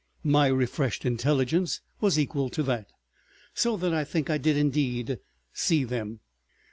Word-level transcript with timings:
My 0.23 0.47
refreshed 0.47 1.05
intelligence 1.05 1.79
was 1.99 2.17
equal 2.17 2.49
to 2.49 2.63
that, 2.63 2.87
so 3.53 3.77
that 3.77 3.93
I 3.93 4.03
think 4.03 4.31
I 4.31 4.39
did 4.39 4.57
indeed 4.57 5.19
see 5.53 5.83
them. 5.83 6.21